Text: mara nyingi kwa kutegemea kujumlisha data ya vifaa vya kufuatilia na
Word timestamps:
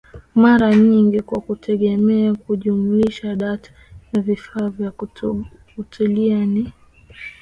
mara 0.35 0.75
nyingi 0.75 1.21
kwa 1.21 1.41
kutegemea 1.41 2.35
kujumlisha 2.35 3.35
data 3.35 3.71
ya 4.13 4.21
vifaa 4.21 4.69
vya 4.69 4.91
kufuatilia 4.91 6.45
na 6.45 6.71